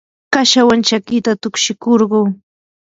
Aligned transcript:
kashawanmi 0.33 0.85
chakita 0.89 1.31
tukshikurquu. 1.41 2.21